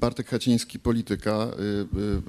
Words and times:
Bartek 0.00 0.28
Haciński, 0.28 0.78
polityka. 0.78 1.48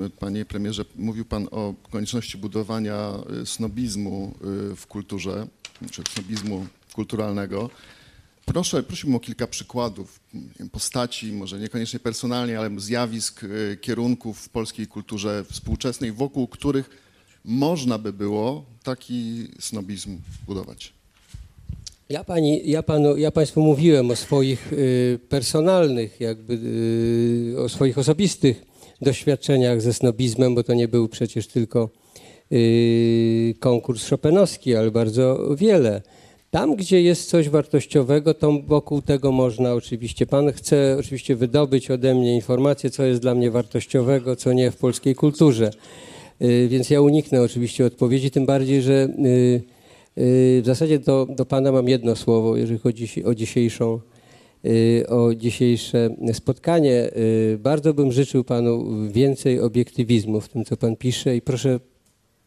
Y, 0.00 0.04
y, 0.06 0.10
Panie 0.10 0.44
premierze, 0.44 0.84
mówił 0.96 1.24
pan 1.24 1.48
o 1.50 1.74
konieczności 1.90 2.38
budowania 2.38 3.12
y, 3.42 3.46
snobizmu 3.46 4.34
y, 4.72 4.76
w 4.76 4.86
kulturze, 4.86 5.46
czy 5.90 6.02
snobizmu 6.14 6.66
kulturalnego. 6.94 7.70
Proszę, 8.44 8.82
prosiłbym 8.82 9.16
o 9.16 9.20
kilka 9.20 9.46
przykładów 9.46 10.20
postaci, 10.72 11.32
może 11.32 11.58
niekoniecznie 11.58 12.00
personalnie, 12.00 12.58
ale 12.58 12.80
zjawisk, 12.80 13.44
y, 13.44 13.78
kierunków 13.80 14.38
w 14.40 14.48
polskiej 14.48 14.86
kulturze 14.86 15.44
współczesnej, 15.50 16.12
wokół 16.12 16.48
których 16.48 16.90
można 17.44 17.98
by 17.98 18.12
było 18.12 18.64
taki 18.82 19.48
snobizm 19.60 20.18
budować. 20.46 20.99
Ja, 22.10 22.24
pani, 22.24 22.62
ja, 22.64 22.82
panu, 22.82 23.16
ja 23.16 23.30
Państwu 23.30 23.62
mówiłem 23.62 24.10
o 24.10 24.16
swoich 24.16 24.72
y, 24.72 25.18
personalnych, 25.28 26.20
jakby 26.20 26.58
y, 27.54 27.60
o 27.60 27.68
swoich 27.68 27.98
osobistych 27.98 28.64
doświadczeniach 29.02 29.80
ze 29.80 29.92
snobizmem, 29.92 30.54
bo 30.54 30.62
to 30.62 30.74
nie 30.74 30.88
był 30.88 31.08
przecież 31.08 31.46
tylko 31.46 31.90
y, 32.52 33.54
konkurs 33.60 34.06
szopenowski, 34.06 34.76
ale 34.76 34.90
bardzo 34.90 35.54
wiele. 35.56 36.02
Tam, 36.50 36.76
gdzie 36.76 37.02
jest 37.02 37.28
coś 37.28 37.48
wartościowego, 37.48 38.34
to 38.34 38.52
wokół 38.66 39.02
tego 39.02 39.32
można 39.32 39.74
oczywiście. 39.74 40.26
Pan 40.26 40.52
chce 40.52 40.96
oczywiście 41.00 41.36
wydobyć 41.36 41.90
ode 41.90 42.14
mnie 42.14 42.34
informację, 42.34 42.90
co 42.90 43.04
jest 43.04 43.20
dla 43.20 43.34
mnie 43.34 43.50
wartościowego, 43.50 44.36
co 44.36 44.52
nie 44.52 44.70
w 44.70 44.76
polskiej 44.76 45.14
kulturze. 45.14 45.70
Więc 46.68 46.90
ja 46.90 47.00
uniknę 47.00 47.42
oczywiście 47.42 47.86
odpowiedzi, 47.86 48.30
tym 48.30 48.46
bardziej, 48.46 48.82
że 48.82 49.08
w 50.16 50.62
zasadzie 50.64 50.98
do, 50.98 51.26
do 51.36 51.46
Pana 51.46 51.72
mam 51.72 51.88
jedno 51.88 52.16
słowo, 52.16 52.56
jeżeli 52.56 52.78
chodzi 52.78 53.24
o 53.24 53.34
dzisiejszą, 53.34 54.00
y, 54.64 55.04
o 55.08 55.34
dzisiejsze 55.34 56.16
spotkanie. 56.32 57.10
Y, 57.16 57.58
Bardzo 57.62 57.94
bym 57.94 58.12
życzył 58.12 58.44
Panu 58.44 58.86
więcej 59.08 59.60
obiektywizmu 59.60 60.40
w 60.40 60.48
tym, 60.48 60.64
co 60.64 60.76
Pan 60.76 60.96
pisze 60.96 61.36
i 61.36 61.42
proszę 61.42 61.80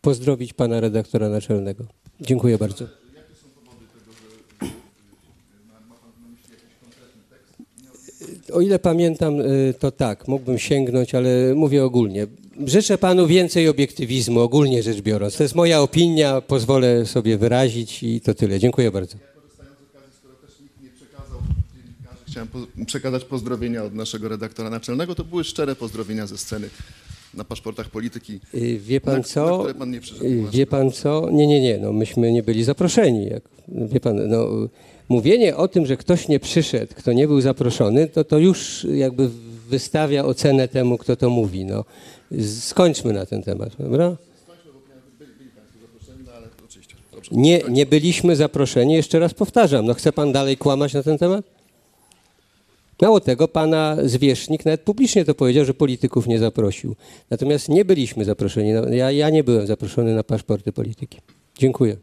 pozdrowić 0.00 0.52
Pana 0.52 0.80
redaktora 0.80 1.28
naczelnego. 1.28 1.84
Dziękuję 2.20 2.58
bardzo. 2.58 2.84
O 8.52 8.60
ile 8.60 8.78
pamiętam, 8.78 9.40
y, 9.40 9.74
to 9.78 9.90
tak, 9.90 10.28
mógłbym 10.28 10.58
sięgnąć, 10.58 11.14
ale 11.14 11.54
mówię 11.54 11.84
ogólnie. 11.84 12.26
Życzę 12.66 12.98
panu 12.98 13.26
więcej 13.26 13.68
obiektywizmu, 13.68 14.40
ogólnie 14.40 14.82
rzecz 14.82 15.00
biorąc. 15.00 15.36
To 15.36 15.42
jest 15.42 15.54
moja 15.54 15.80
opinia, 15.80 16.40
pozwolę 16.40 17.06
sobie 17.06 17.38
wyrazić 17.38 18.02
i 18.02 18.20
to 18.20 18.34
tyle. 18.34 18.58
Dziękuję 18.58 18.90
bardzo. 18.90 19.16
Korzystając 19.34 19.76
z 19.78 19.82
okazji, 19.94 20.12
skoro 20.18 20.34
też 20.46 20.60
nikt 20.60 20.82
nie 20.82 20.88
przekazał 20.90 21.38
dziennikarzy, 21.74 22.20
chciałem 22.28 22.48
po, 22.48 22.84
przekazać 22.86 23.24
pozdrowienia 23.24 23.84
od 23.84 23.94
naszego 23.94 24.28
redaktora 24.28 24.70
naczelnego. 24.70 25.14
To 25.14 25.24
były 25.24 25.44
szczere 25.44 25.76
pozdrowienia 25.76 26.26
ze 26.26 26.38
sceny 26.38 26.68
na 27.34 27.44
paszportach 27.44 27.90
polityki. 27.90 28.40
Y, 28.54 28.78
Wie 28.78 29.00
pan 29.00 29.12
Na- 29.14 29.18
na 29.18 29.24
co? 29.24 29.58
które 29.58 29.74
pan 29.74 29.90
nie 29.90 29.98
Y. 30.22 30.44
Wie 30.52 30.66
pan 30.66 30.92
co? 30.92 31.28
Nie, 31.32 31.46
nie, 31.46 31.60
nie, 31.60 31.78
no 31.78 31.92
myśmy 31.92 32.32
nie 32.32 32.42
byli 32.42 32.64
zaproszeni. 32.64 33.26
Jak, 33.26 33.42
wie 33.68 34.00
pan, 34.00 34.28
no, 34.28 34.46
mówienie 35.08 35.56
o 35.56 35.68
tym, 35.68 35.86
że 35.86 35.96
ktoś 35.96 36.28
nie 36.28 36.40
przyszedł, 36.40 36.94
kto 36.96 37.12
nie 37.12 37.26
był 37.28 37.40
zaproszony, 37.40 38.08
to 38.08 38.24
to 38.24 38.38
już 38.38 38.86
jakby 38.94 39.30
wystawia 39.68 40.24
ocenę 40.24 40.68
temu, 40.68 40.98
kto 40.98 41.16
to 41.16 41.30
mówi. 41.30 41.64
No. 41.64 41.84
Skończmy 42.60 43.12
na 43.12 43.26
ten 43.26 43.42
temat, 43.42 43.70
dobra? 43.78 44.08
No. 44.08 44.16
Nie, 47.32 47.62
nie 47.68 47.86
byliśmy 47.86 48.36
zaproszeni, 48.36 48.94
jeszcze 48.94 49.18
raz 49.18 49.34
powtarzam. 49.34 49.86
No 49.86 49.94
chce 49.94 50.12
pan 50.12 50.32
dalej 50.32 50.56
kłamać 50.56 50.94
na 50.94 51.02
ten 51.02 51.18
temat? 51.18 51.44
Mało 53.02 53.20
tego, 53.20 53.48
pana 53.48 53.96
zwierzchnik 54.04 54.64
nawet 54.64 54.80
publicznie 54.80 55.24
to 55.24 55.34
powiedział, 55.34 55.64
że 55.64 55.74
polityków 55.74 56.26
nie 56.26 56.38
zaprosił. 56.38 56.96
Natomiast 57.30 57.68
nie 57.68 57.84
byliśmy 57.84 58.24
zaproszeni. 58.24 58.72
No, 58.72 58.88
Ja, 58.88 59.10
ja 59.10 59.30
nie 59.30 59.44
byłem 59.44 59.66
zaproszony 59.66 60.14
na 60.14 60.24
paszporty 60.24 60.72
polityki. 60.72 61.18
Dziękuję. 61.58 61.96